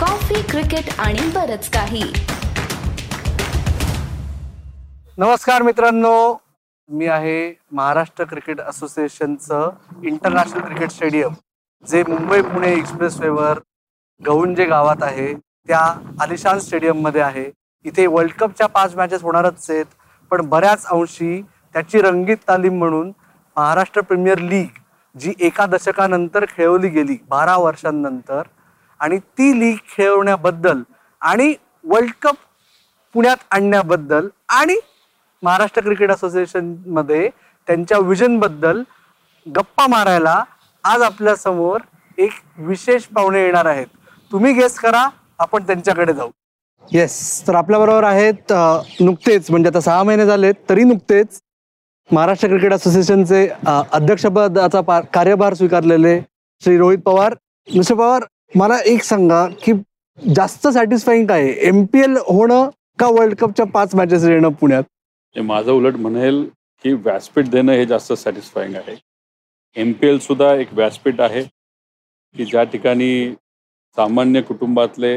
[0.00, 2.02] Coffee cricket आणि बरच काही.
[5.18, 6.12] नमस्कार मित्रांनो.
[6.88, 9.70] मी आहे महाराष्ट्र क्रिकेट असोसिएशनचं
[10.02, 11.34] इंटरनॅशनल क्रिकेट स्टेडियम
[11.84, 13.58] जे मुंबई पुणे एक्सप्रेसवेवर
[14.20, 15.32] गहुंजे गावात आहे.
[15.34, 15.80] त्या
[16.22, 17.44] आलिशान स्टेडियममध्ये आहे.
[17.84, 19.84] इथे वर्ल्ड कपच्या पाच मॅचेस होणारच आहेत.
[20.30, 21.40] पण बऱ्याच अंशी
[21.72, 23.12] त्याची रंगीत तालीम म्हणून
[23.56, 24.80] महाराष्ट्र प्रीमियर लीग
[25.14, 28.42] जी एका दशकानंतर खेळवली गेली बारा वर्षांनंतर
[29.00, 30.82] आणि ती लीग खेळवण्याबद्दल
[31.22, 31.54] आणि
[31.84, 32.36] वर्ल्ड कप
[33.14, 34.76] पुण्यात आणण्याबद्दल आणि
[35.42, 37.28] महाराष्ट्र क्रिकेट असोसिएशनमध्ये
[37.68, 38.82] त्यांच्या विजनबद्दल
[39.46, 40.42] गप्पा मारायला
[40.84, 41.80] आज आपल्यासमोर
[42.18, 43.86] एक विशेष पाहुणे येणार आहेत.
[44.30, 45.06] तुम्ही गेस करा
[45.38, 46.30] आपण त्यांच्याकडे जाऊ.
[46.84, 48.52] येस तर आपल्याबरोबर आहेत
[49.00, 51.40] नुकतेच म्हणजे आता सहा महिने झालेत तरी नुकतेच
[52.10, 56.18] महाराष्ट्र क्रिकेट असोसिएशनचे अध्यक्षपदाचा पा- कार्यभार स्वीकारलेले
[56.62, 57.34] श्री रोहित पवार.
[57.68, 59.72] मिस्टर पवार मला एक सांगा की
[60.18, 61.46] जास्त सॅटिस्फाईंग काय?
[61.58, 64.84] एम पी एल होणं का वर्ल्ड कपच्या पाच मॅचेस येणं पुण्यात?
[65.36, 66.44] हे माझं उलट म्हणेल
[66.84, 68.96] की व्यासपीठ देणं हे जास्त सॅटिस्फाईंग आहे.
[69.76, 71.42] एम पी एल सुद्धा एक व्यासपीठ आहे
[72.34, 73.32] की ज्या ठिकाणी
[73.96, 75.16] सामान्य कुटुंबातले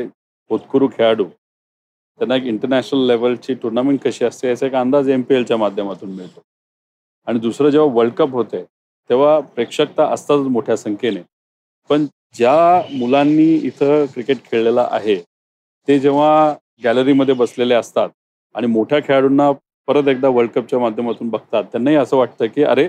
[0.49, 5.57] होतकुरू खेळाडू त्यांना एक इंटरनॅशनल लेवलची टुर्नामेंट कशी असते याचा एक अंदाज एम पी एलच्या
[5.57, 6.41] माध्यमातून मिळतो.
[7.27, 8.63] आणि दुसरं जेव्हा वर्ल्ड कप होते
[9.09, 11.21] तेव्हा प्रेक्षकता असतातच मोठ्या संख्येने.
[11.89, 15.15] पण ज्या मुलांनी इथं क्रिकेट खेळलेलं आहे
[15.87, 16.53] ते जेव्हा
[16.83, 18.09] गॅलरीमध्ये बसलेले असतात
[18.55, 19.51] आणि मोठ्या खेळाडूंना
[19.87, 22.87] परत एकदा वर्ल्ड कपच्या माध्यमातून बघतात त्यांनाही असं वाटतं की अरे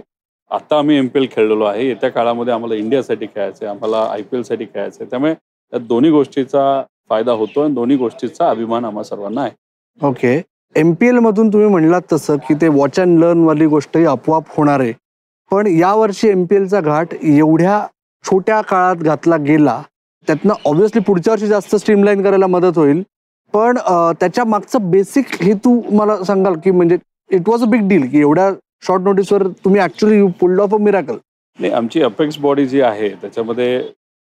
[0.51, 4.23] आता आम्ही एम पी एल खेळलेलो आहे येत्या काळामध्ये आम्हाला इंडियासाठी खेळायचं आहे आम्हाला आय
[4.23, 9.03] पी एलसाठी खेळायचं आहे त्यामुळे या दोन्ही गोष्टीचा फायदा होतो आणि दोन्ही गोष्टीचा अभिमान आम्हा
[9.05, 9.51] सर्वांना आहे.
[10.01, 10.41] ओके.
[10.77, 14.57] एम पी एल मधून तुम्ही म्हणलात तसं की ते वॉच अँड लर्न वाली गोष्टही आपोआप
[14.57, 14.93] होणार आहे.
[15.51, 17.87] पण यावर्षी एम पी एलचा घाट एवढ्या
[18.25, 19.83] छोट्या काळात घातला गेला
[20.29, 23.03] त्यातनं ऑब्व्हियसली पुढच्या वर्षी जास्त स्ट्रीमलाईन करायला मदत होईल.
[23.55, 23.79] पण
[24.21, 26.97] त्याच्या मागचं बेसिक हेतू मला सांगाल की म्हणजे
[27.31, 28.51] it was a big deal की एवढ्या
[28.87, 31.17] शॉर्ट नोटीसवर तुम्ही actually you pulled off a miracle
[31.59, 33.77] नाही आमची अपेक्स बॉडी जी आहे त्याच्यामध्ये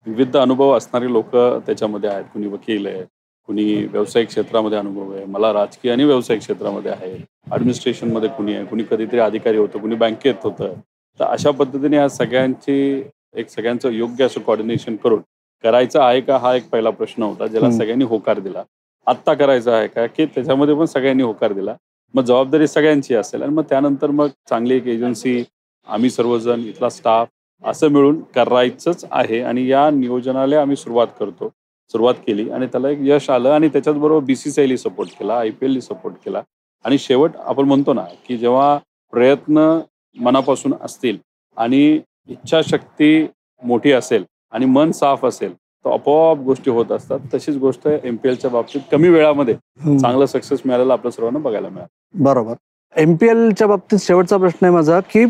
[0.06, 1.36] विविध अनुभव असणारी लोक
[1.66, 2.24] त्याच्यामध्ये आहेत.
[2.32, 3.02] कुणी वकील आहे
[3.48, 5.24] कुणी व्यावसायिक क्षेत्रामध्ये अनुभव आहे.
[5.24, 7.12] मला राजकीय आणि व्यावसायिक क्षेत्रामध्ये आहे.
[7.50, 10.72] ॲडमिनिस्ट्रेशनमध्ये कुणी आहे कुणी कधीतरी अधिकारी होतं कुणी बँकेत होतं.
[11.20, 13.02] तर अशा पद्धतीने या सगळ्यांची
[13.34, 15.20] एक सगळ्यांचं योग्य असं कॉर्डिनेशन करून
[15.64, 16.36] करायचं आहे का?
[16.38, 17.70] हा एक पहिला प्रश्न होता ज्याला.
[17.70, 18.62] सगळ्यांनी होकार दिला.
[19.06, 20.06] आत्ता करायचं आहे का?
[20.06, 21.74] की त्याच्यामध्ये पण सगळ्यांनी होकार दिला.
[22.14, 25.42] मग जबाबदारी सगळ्यांची असेल आणि मग त्यानंतर मग चांगली एक एजन्सी
[25.86, 27.28] आम्ही सर्वजण इथला स्टाफ
[27.62, 29.40] असं मिळून करायचंच आहे.
[29.42, 31.50] आणि या नियोजनाला आम्ही सुरुवात करतो.
[31.94, 35.38] सुरुवात केली आणि त्याला एक यश आलं आणि त्याच्याचबरोबर बी सी सी आयली सपोर्ट केला
[35.38, 36.42] आय पी एलनी सपोर्ट केला.
[36.84, 38.76] आणि शेवट आपण म्हणतो ना की जेव्हा
[39.12, 39.78] प्रयत्न
[40.16, 41.18] मनापासून असतील
[41.56, 41.98] आणि
[42.30, 43.26] इच्छाशक्ती
[43.62, 47.18] मोठी असेल आणि मन साफ असेल तर आपोआप गोष्टी होत असतात.
[47.34, 52.22] तशीच गोष्ट एम पी एलच्या बाबतीत कमी वेळामध्ये चांगलं सक्सेस मिळालेलं आपल्या सर्वांना बघायला मिळालं.
[52.24, 52.54] बरोबर.
[52.96, 55.24] एम पी एलच्या बाबतीत शेवटचा प्रश्न आहे माझा की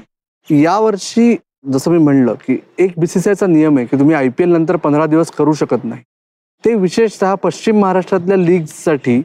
[0.50, 1.34] यावर्षी
[1.72, 5.06] जसं मी म्हणलं की एक बीसीसीआयचा नियम आहे की तुम्ही आय पी एल नंतर पंधरा
[5.06, 6.02] दिवस करू शकत नाही.
[6.64, 9.20] ते विशेषतः पश्चिम महाराष्ट्रातल्या लीग्ससाठी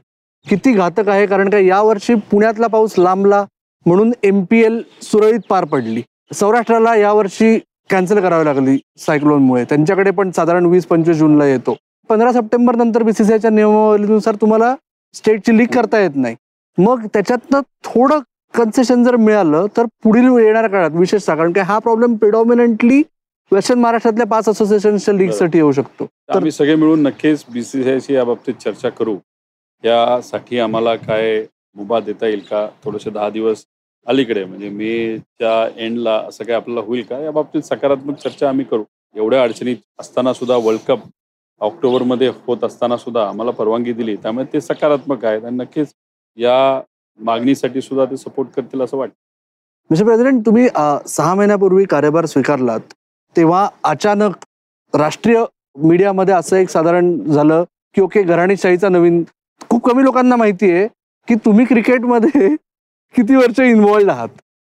[0.47, 1.25] किती घातक आहे?
[1.25, 3.45] कारण का यावर्षी पुण्यातला पाऊस लांबला
[3.85, 6.01] म्हणून एम पी एल सुरळीत पार पडली.
[6.31, 7.57] सौराष्ट्राला यावर्षी
[7.89, 11.75] कॅन्सल करावी लागली सायक्लोनमुळे त्यांच्याकडे पण साधारण वीस पंचवीस जूनला येतो.
[12.09, 14.73] पंधरा सप्टेंबर नंतर बीसीसीआयच्या नियमावलीनुसार तुम्हाला
[15.15, 16.35] स्टेटची लीग करता येत नाही.
[16.77, 18.19] मग त्याच्यातनं थोडं
[18.53, 23.01] कन्सेशन जर मिळालं तर पुढील येणाऱ्या काळात विशेषतः कारण की हा प्रॉब्लेम प्रिडॉमिनंटली
[23.51, 26.05] वेस्टर्न महाराष्ट्रातल्या पाच असोसिएशनच्या लीगसाठी येऊ शकतो.
[26.05, 29.15] तर आम्ही सगळे मिळून नक्कीच बीसीसीआयशी या बाबतीत चर्चा करू.
[29.83, 32.67] यासाठी आम्हाला काय मुभा देता येईल का?
[32.83, 33.63] थोडेसे दहा दिवस
[34.07, 37.19] अलीकडे म्हणजे मेच्या एंडला असं काय आपल्याला होईल का?
[37.19, 38.83] या बाबतीत सकारात्मक चर्चा आम्ही करू.
[39.15, 40.99] एवढ्या अडचणीत असताना सुद्धा वर्ल्ड कप
[41.61, 44.15] ऑक्टोबरमध्ये होत असताना सुद्धा आम्हाला परवानगी दिली.
[44.23, 45.93] त्यामुळे ते सकारात्मक आहेत आणि नक्कीच
[46.37, 46.81] या
[47.19, 49.13] मागणीसाठी सुद्धा ते सपोर्ट करतील असं वाटतं.
[49.89, 50.67] मिस्टर प्रेसिडेंट तुम्ही
[51.07, 52.93] सहा महिन्यापूर्वी कार्यभार स्वीकारलात
[53.35, 54.35] तेव्हा अचानक
[54.93, 55.43] राष्ट्रीय
[55.79, 57.63] मीडियामध्ये असं एक साधारण झालं
[57.95, 59.23] की ओके घराणेशाहीचा नवीन
[59.69, 60.87] खूप कमी लोकांना माहिती आहे
[61.27, 62.47] की तुम्ही क्रिकेटमध्ये
[63.15, 64.29] किती वर्ष इन्व्हॉल्ड आहात?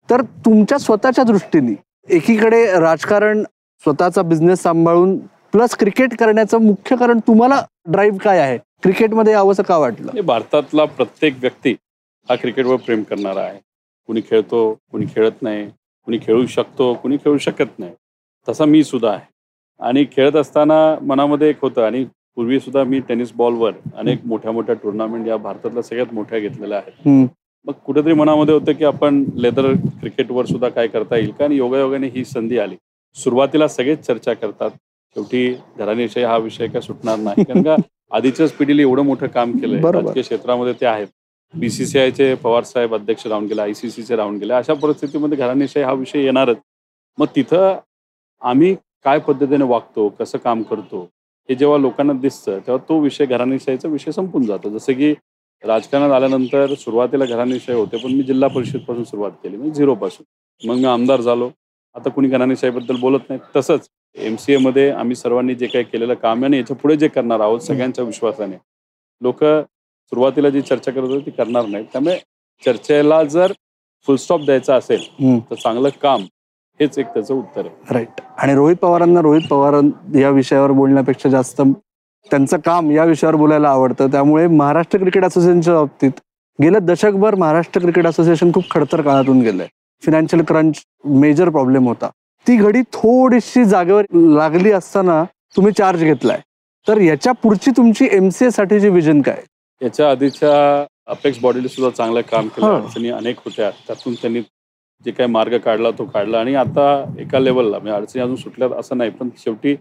[0.08, 1.74] तर तुमच्या स्वतःच्या दृष्टीने
[2.08, 3.42] एकीकडे राजकारण
[3.82, 5.16] स्वतःचा बिझनेस सांभाळून
[5.52, 8.58] प्लस क्रिकेट करण्याचं मुख्य कारण तुम्हाला ड्राईव्ह काय आहे?
[8.82, 10.20] क्रिकेटमध्ये यावंसं का वाटलं?
[10.24, 11.74] भारतातला प्रत्येक व्यक्ती
[12.28, 13.58] हा क्रिकेटवर प्रेम करणारा आहे.
[14.08, 15.66] कुणी खेळतो कुणी खेळत नाही.
[16.06, 17.92] कुणी खेळू शकतो कुणी खेळू शकत नाही.
[18.48, 19.24] तसा मी सुद्धा आहे.
[19.80, 22.04] आणि खेळत असताना मनामध्ये एक होतं आणि
[22.36, 27.26] पूर्वी सुद्धा मी टेनिस बॉलवर अनेक मोठ्या मोठ्या टुर्नामेंट या भारतातल्या सगळ्यात मोठ्या घेतलेल्या आहेत.
[27.66, 31.30] मग कुठेतरी मनामध्ये होतं की आपण लेदर क्रिकेटवर सुद्धा काय करता येईल?
[31.30, 32.76] का आणि योगायोगाने ही संधी आली.
[33.16, 34.70] सुरुवातीला सगळेच चर्चा करतात.
[35.16, 37.44] शेवटी घराणेशाही हा विषय काय सुटणार नाही.
[37.44, 37.76] कारण का
[38.16, 39.80] आधीच्याच पिढीला एवढं मोठं काम केलंय.
[39.92, 41.06] राजकीय क्षेत्रामध्ये ते आहेत.
[41.54, 44.52] बीसीसीआयचे पवार साहेब अध्यक्ष राहून गेले आयसीसीचे राहून गेले.
[44.52, 46.56] अशा परिस्थितीमध्ये घराणेशाही हा विषय येणारच.
[47.18, 47.76] मग तिथं
[48.42, 48.74] आम्ही
[49.04, 51.02] काय पद्धतीने वागतो कसं काम करतो
[51.48, 54.70] हे जेव्हा लोकांना दिसतं तेव्हा तो विषय घराणेशाहीचा विषय संपून जातो.
[54.78, 55.12] जसं की
[55.62, 60.24] राजकारणात आल्यानंतर सुरुवातीला घराणेशाही होते पण मी जिल्हा परिषदपासून सुरुवात केली म्हणजे झिरोपासून.
[60.62, 61.50] मग मी आमदार झालो.
[61.94, 63.40] आता कुणी घराणेशाहीबद्दल बोलत नाही.
[63.56, 67.40] तसंच एम सी एमध्ये आम्ही सर्वांनी जे काही केलेलं काम आहे आणि याच्यापुढे जे करणार
[67.40, 68.56] आहोत सगळ्यांच्या विश्वासाने.
[69.22, 71.86] लोक सुरुवातीला जी चर्चा करत होते ती करणार नाहीत.
[71.92, 72.18] त्यामुळे
[72.62, 73.52] चर्चेला जर
[74.08, 75.06] फुलस्टॉप द्यायचा असेल.
[75.50, 76.22] तर चांगलं काम
[76.80, 77.94] हेच एक त्याचं उत्तर आहे.
[77.94, 79.80] राईट आणि रोहित पवारांना रोहित पवार
[80.18, 81.60] या विषयावर बोलण्यापेक्षा जास्त
[82.30, 84.10] त्यांचं काम या विषयावर बोलायला आवडतं.
[84.10, 86.20] त्यामुळे महाराष्ट्र क्रिकेट असोसिएशनच्या बाबतीत
[86.58, 89.66] गेलं दशकभर महाराष्ट्र क्रिकेट असोसिएशन खूप खडतर काळातून गेलंय.
[90.02, 92.08] फिनान्शियल क्रंच मेजर प्रॉब्लेम होता.
[92.46, 95.22] ती घडी थोडीशी जागेवर लागली असताना
[95.56, 96.40] तुम्ही चार्ज घेतलाय.
[96.86, 99.42] तर याच्या पुढची तुमची एमसीए साठीची विजन काय?
[99.80, 102.66] याच्या आधीच्या अपेक्स बॉडीने सुद्धा चांगलं काम केलं.
[102.66, 103.70] अडचणी अनेक होत्या.
[103.86, 104.40] त्यातून त्यांनी
[105.04, 106.40] जे काही मार्ग काढला तो काढला.
[106.40, 109.10] आणि आता एका लेवलला म्हणजे अडचणी अजून सुटल्यात असं नाही.
[109.10, 109.74] पण शेवटी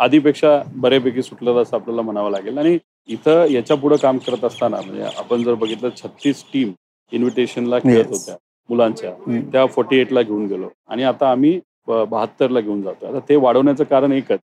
[0.00, 5.42] आधीपेक्षा बऱ्यापैकी सुटलं असं आपल्याला म्हणावं लागेल आणि इथं याच्यापुढे काम करत असताना म्हणजे आपण
[5.42, 6.72] जर बघितलं छत्तीस टीम
[7.12, 8.06] इन्व्हिटेशनला खेळत.
[8.06, 8.36] होत्या
[8.68, 9.10] मुलांच्या.
[9.52, 11.58] त्या फोर्टी एटला घेऊन गेलो आणि आता आम्ही
[11.88, 14.38] बहात्तरला घेऊन जातो आता ते वाढवण्याचं कारण एकच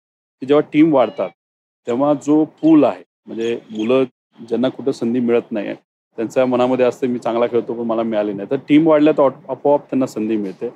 [0.42, 1.30] की जेव्हा टीम वाढतात
[1.86, 4.04] तेव्हा जो पूल आहे म्हणजे मुलं
[4.38, 5.74] ज्यांना कुठं संधी मिळत नाही
[6.18, 9.84] त्यांच्या मनामध्ये असते मी चांगला खेळतो पण मला मिळाली नाही तर टीम वाढल्या तर आपोआप
[9.90, 10.66] त्यांना संधी मिळते.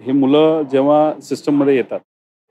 [0.00, 2.00] हे मुलं जेव्हा सिस्टममध्ये येतात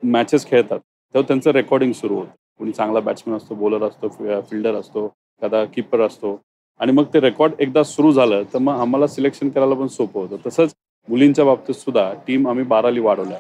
[0.04, 0.80] मॅचेस खेळतात
[1.14, 2.32] तेव्हा त्यांचं रेकॉर्डिंग सुरू होतं.
[2.60, 4.08] कोणी चांगला बॅट्समॅन असतो बॉलर असतो
[4.50, 6.40] फिल्डर असतो एखादा किपर असतो.
[6.80, 10.38] आणि मग ते रेकॉर्ड एकदा सुरू झालं तर मग आम्हाला सिलेक्शन करायला पण सोपं होतं.
[10.46, 10.74] तसंच
[11.08, 13.38] मुलींच्या बाबतीत सुद्धा टीम आम्ही बाराली वाढवल्या.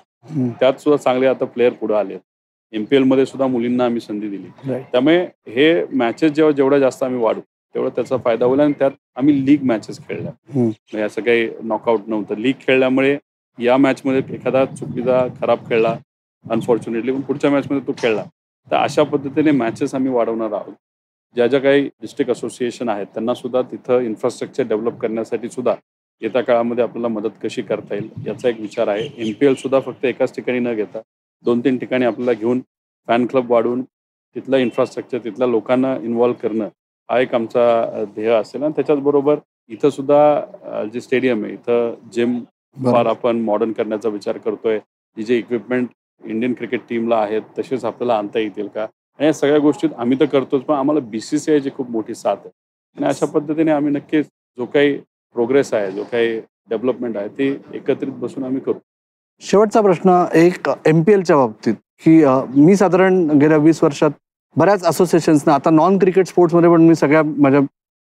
[0.59, 2.17] त्यात सुद्धा चांगले आता प्लेअर पुढे आले
[2.73, 4.47] एमपीएलमध्ये सुद्धा मुलींना आम्ही संधी दिली.
[4.91, 5.17] त्यामुळे
[5.47, 7.41] हे मॅचेस जेव्हा जेवढ्या जास्त आम्ही वाढू
[7.75, 10.31] तेवढा त्याचा फायदा होईल आणि त्यात आम्ही लीग मॅचेस खेळल्या.
[10.55, 12.35] म्हणजे असं काही नॉकआउट नव्हतं.
[12.37, 13.17] लीग खेळल्यामुळे
[13.57, 15.95] या मॅचमध्ये एखादा चुकीचा खराब खेळला
[16.45, 18.23] अनफॉर्च्युनेटली पण पुढच्या मॅचमध्ये तो खेळला.
[18.67, 20.73] तर अशा पद्धतीने मॅचेस आम्ही वाढवणार आहोत.
[21.35, 25.73] ज्या ज्या काही डिस्ट्रिक्ट असोसिएशन आहेत त्यांना सुद्धा तिथं इन्फ्रास्ट्रक्चर डेव्हलप करण्यासाठी सुद्धा
[26.21, 29.09] येत्या काळामध्ये आपल्याला मदत कशी करता येईल याचा एक विचार आहे.
[29.17, 30.99] एम पी एल सुद्धा फक्त एकाच ठिकाणी न घेता
[31.45, 32.61] दोन तीन ठिकाणी आपल्याला घेऊन
[33.07, 33.81] फॅन क्लब वाढवून
[34.35, 36.69] तिथलं इन्फ्रास्ट्रक्चर तिथल्या लोकांना इन्व्हॉल्व्ह करणं
[37.09, 38.63] हा एक आमचा ध्येय असेल.
[38.63, 42.39] आणि त्याच्याच बरोबर इथं सुद्धा जे स्टेडियम आहे इथं जिम
[42.75, 43.05] फार.
[43.05, 44.79] आपण मॉडर्न करण्याचा विचार करतोय.
[45.17, 45.89] जी जे इक्विपमेंट
[46.25, 48.83] इंडियन क्रिकेट टीमला आहेत तसेच आपल्याला आणता येतील का?
[48.83, 52.49] आणि या सगळ्या गोष्टीत आम्ही तर करतोच पण आम्हाला बीसीसीआयची खूप मोठी साथ आहे.
[52.97, 54.25] आणि अशा पद्धतीने आम्ही नक्कीच
[54.57, 54.97] जो काही
[55.35, 56.39] प्रोग्रेस आहे जो काही
[56.69, 58.79] डेव्हलपमेंट आहे ते एकत्रित बसून आम्ही करू.
[59.41, 61.73] शेवटचा प्रश्न एक एम पी एलच्या बाबतीत
[62.03, 62.21] की
[62.55, 64.11] मी साधारण गेल्या वीस वर्षात
[64.55, 67.61] बऱ्याच असोसिएशन्सना आता नॉन क्रिकेट स्पोर्ट्समध्ये पण मी सगळ्या माझ्या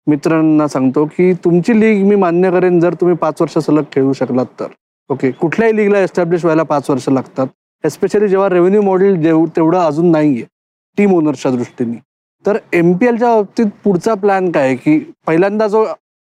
[0.07, 4.47] मित्रांना सांगतो की तुमची लीग मी मान्य करेन जर तुम्ही पाच वर्ष सलग खेळू शकलात
[4.61, 4.67] तर.
[5.11, 7.47] ओके कुठल्याही लीगला एस्टॅब्लिश व्हायला पाच वर्ष लागतात.
[7.85, 10.45] एस्पेशली जेव्हा रेव्हेन्यू मॉडेल जेव तेवढं अजून नाहीये
[10.99, 11.97] टीम ओनर्सच्या दृष्टीने.
[12.45, 15.85] तर एम पी एलच्या बाबतीत पुढचा प्लॅन काय आहे की पहिल्यांदा जो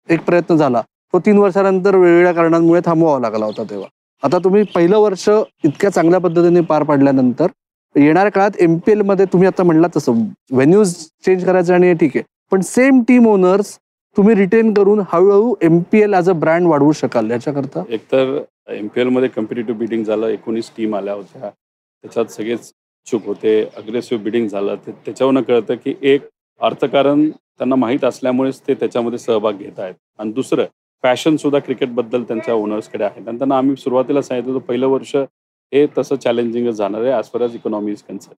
[0.10, 0.82] एक प्रयत्न झाला
[1.14, 3.88] तो तीन वर्षानंतर वेगवेगळ्या कारणांमुळे थांबवावा लागला होता तेव्हा.
[4.24, 7.48] आता तुम्ही पहिलं वर्ष इतक्या चांगल्या पद्धतीने पार पाडल्यानंतर
[7.96, 10.94] येणाऱ्या काळात एम पी मध्ये तुम्ही आता म्हणला तसं व्हेन्यूज
[11.26, 12.24] चेंज करायचं आणि हे ठीक आहे.
[12.52, 13.78] पण सेम टीम ओनर्स
[14.16, 17.84] तुम्ही रिटेन करून हळूहळू M P L as a brand वाढवू शकाल याच्याकरता?
[17.90, 21.50] एकतर एम पी एलमध्ये कम्पिटेटिव्ह बिडिंग झालं एकोणीस टीम आल्या होत्या.
[21.50, 22.72] त्याच्यात सगळेच
[23.08, 24.76] चूक होते अग्रेसिव्ह बिडिंग झालं.
[24.76, 26.28] ते त्याच्यावरनं कळतं की एक
[26.62, 29.96] अर्थकारण त्यांना माहीत असल्यामुळेच ते त्याच्यामध्ये सहभाग घेत आहेत.
[30.20, 30.66] आणि दुसरं
[31.04, 35.86] पॅशन सुद्धा क्रिकेटबद्दल त्यांच्या ओनर्सकडे आहे आणि त्यांना आम्ही सुरुवातीला सांगितलं होतं पहिलं वर्ष हे
[35.98, 38.36] तसं चॅलेंजिंगच जाणार आहे as far as economy is concern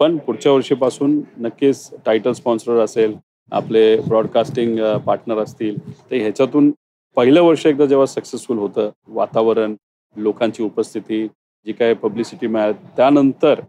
[0.00, 3.14] पण पुढच्या वर्षीपासून नक्कीच टायटल स्पॉन्सर असेल
[3.52, 5.78] आपले ब्रॉडकास्टिंग पार्टनर असतील
[6.10, 6.70] तर ह्याच्यातून
[7.18, 9.74] पहिलं वर्ष एकदा जेव्हा सक्सेसफुल होतं वातावरण
[10.16, 11.26] लोकांची उपस्थिती
[11.66, 13.60] जी काय पब्लिसिटी मिळाली त्यानंतर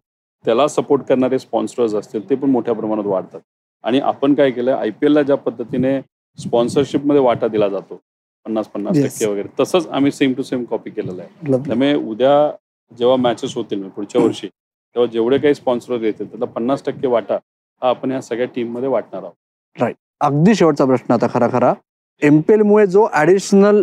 [0.46, 3.40] त्याला सपोर्ट करणारे स्पॉन्सर्स असतील ते पण मोठ्या प्रमाणात वाढतात.
[3.84, 6.00] आणि आपण काय केलं आय पी एलला ज्या पद्धतीने
[6.40, 8.00] स्पॉन्सरशिपमध्ये वाटा दिला जातो
[8.46, 9.06] पन्नास पन्नास Yes.
[9.10, 11.52] टक्के वगैरे तसंच आम्ही सेम टू सेम कॉपी केलेलं आहे.
[11.66, 12.52] त्यामुळे उद्या
[12.92, 17.36] जेव्हा मॅचेस होतील पुढच्या वर्षी तेव्हा जेवढे काही स्पॉन्सर येतील त्यातला पन्नास टक्के वाटा
[17.82, 19.94] हा आपण या सगळ्या टीममध्ये वाटणार आहोत.
[20.22, 21.74] अगदी शेवटचा प्रश्न आता खरा खरा
[22.22, 23.82] एमपीएलमुळे जो ॲडिशनल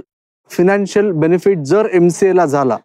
[0.51, 2.77] फिनान्शियल बेनिफिट जर एम सी एला झाला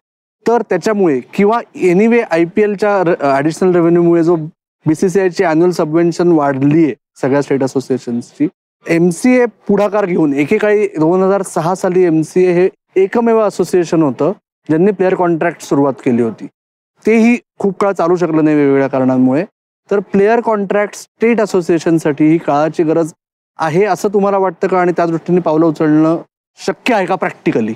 [0.46, 4.36] तर त्याच्यामुळे किंवा एनिवे आय पी एलच्या ॲडिशनल रेव्हेन्यूमुळे जो
[4.86, 8.48] बीसीसीआयची अॅन्युअल सबवेन्शन वाढली आहे सगळ्या स्टेट असोसिएशन्सची
[8.86, 12.68] एम सी ए पुढाकार घेऊन एकेकाळी दोन हजार सहा साली एम सी ए हे
[13.02, 14.32] एकमेव असोसिएशन होतं
[14.68, 16.46] ज्यांनी प्लेअर कॉन्ट्रॅक्ट सुरुवात केली होती.
[17.04, 19.44] तेही खूप काळ चालू शकलं नाही वेगवेगळ्या कारणांमुळे.
[19.90, 23.12] तर प्लेअर कॉन्ट्रॅक्ट स्टेट असोसिएशनसाठी ही काळाची गरज
[23.58, 24.80] आहे असं तुम्हाला वाटतं का?
[24.80, 26.16] आणि त्या दृष्टीने पावलं उचलणं
[26.58, 27.74] शक्य आहे का प्रॅक्टिकली?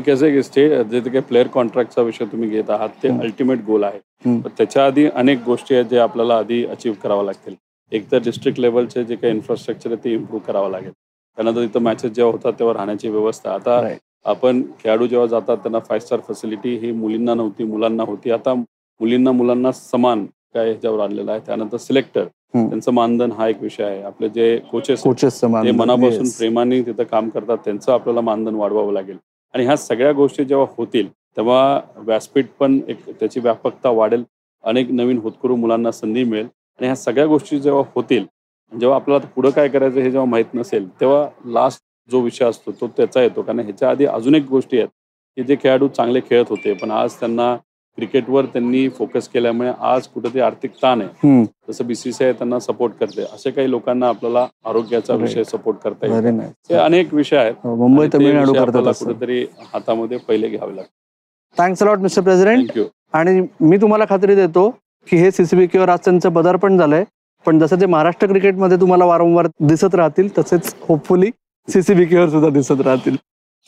[0.00, 3.08] कसं की स्टेट जे काही प्लेअर कॉन्ट्रॅक्टचा विषय तुम्ही घेत आहात ते.
[3.08, 4.38] अल्टिमेट गोल आहे.
[4.48, 7.54] त्याच्या आधी अनेक गोष्टी आहेत जे आपल्याला आधी अचीव्ह करावं लागतील.
[7.92, 10.90] एक तर डिस्ट्रिक्ट लेवलचे जे काही इन्फ्रास्ट्रक्चर आहे ते इम्प्रूव्ह करावं लागेल.
[11.38, 13.54] त्यानंतर तिथं मॅचेस जेव्हा होतात तेव्हा राहण्याची व्यवस्था.
[13.54, 13.94] आता.
[14.24, 18.30] आपण खेळाडू जेव्हा जातात त्यांना फाईव्ह स्टार फॅसिलिटी ही मुलींना नव्हती मुलांना होती.
[18.30, 21.40] आता मुलींना मुलांना समान काय ह्याच्यावर आणलेलं आहे.
[21.46, 22.24] त्यानंतर सिलेक्टर.
[22.54, 24.02] त्यांचं मानधन हा एक विषय आहे.
[24.02, 27.58] आपले जे कोचेस कोचेस ते मनापासून प्रेमाने तिथं काम करतात.
[27.64, 29.16] त्यांचं आपल्याला मानधन वाढवावं लागेल.
[29.54, 34.24] आणि ह्या सगळ्या गोष्टी जेव्हा होतील तेव्हा व्यासपीठ पण एक त्याची व्यापकता वाढेल.
[34.64, 36.44] अनेक नवीन होतकरू मुलांना संधी मिळेल.
[36.44, 38.24] आणि ह्या सगळ्या गोष्टी जेव्हा होतील
[38.72, 42.86] जेव्हा आपल्याला पुढं काय करायचं हे जेव्हा माहीत नसेल तेव्हा लास्ट जो विषय असतो तो
[42.96, 43.42] त्याचा येतो.
[43.42, 44.88] कारण ह्याच्या आधी अजून एक गोष्टी आहेत
[45.36, 47.56] की जे खेळाडू चांगले खेळत होते पण आज त्यांना
[48.00, 51.44] क्रिकेटवर त्यांनी फोकस केल्यामुळे आज कुठेतरी आर्थिक ताण आहे.
[51.68, 53.22] जसं बीसीसीआय त्यांना सपोर्ट करते.
[53.22, 55.14] असे काही लोकांना आपल्याला आरोग्याचा.
[55.14, 56.40] विषय सपोर्ट करता येईल.
[56.40, 57.54] हे अनेक विषय आहेत.
[57.64, 61.60] हो, मुंबई तमिळनाडू आपल्याला कुठेतरी हातामध्ये पहिले घ्यावे लागतात.
[61.60, 62.78] थँक्स अलॉट मिस्टर प्रेसिडेंट
[63.12, 64.68] आणि मी तुम्हाला खात्री देतो
[65.06, 67.04] की हे सीसीबी किंवा आज त्यांचं पदार्पण झालंय.
[67.46, 71.30] पण जसं ते महाराष्ट्र क्रिकेटमध्ये तुम्हाला वारंवार दिसत राहतील तसेच होपफुली
[71.68, 73.16] सीसीबी वर सुद्धा दिसत राहतील.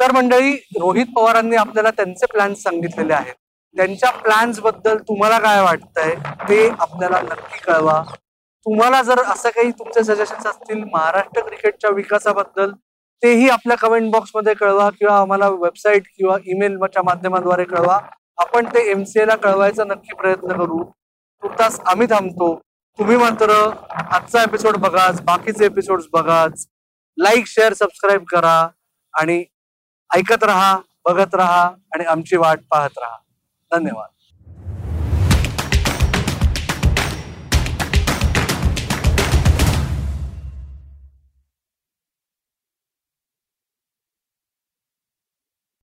[0.00, 3.34] तर मंडळी रोहित पवारांनी आपल्याला त्यांचे प्लॅन्स सांगितलेले आहेत.
[3.76, 6.14] त्यांच्या प्लॅन्सबद्दल तुम्हाला काय वाटतंय?
[6.48, 8.02] ते आपल्याला नक्की कळवा.
[8.66, 12.70] तुम्हाला जर असं काही तुमचे सजेशन्स असतील महाराष्ट्र क्रिकेटच्या विकासाबद्दल
[13.22, 17.98] तेही आपल्या कमेंट बॉक्समध्ये कळवा किंवा आम्हाला वेबसाईट किंवा ईमेलच्या माध्यमाद्वारे कळवा.
[18.38, 20.82] आपण ते एमसीए ला कळवायचा नक्की प्रयत्न करू.
[21.42, 22.54] तुर्तास आम्ही थांबतो.
[22.98, 23.50] तुम्ही मात्र
[24.10, 26.66] आजचा एपिसोड बघाच बाकीचे एपिसोड बघाच.
[27.18, 28.68] लाईक शेअर सबस्क्राईब करा
[29.14, 29.44] आणि
[30.10, 31.62] ऐकत राहा बघत राहा
[31.94, 33.16] आणि आमची वाट पाहत राहा.
[33.72, 34.10] 何年は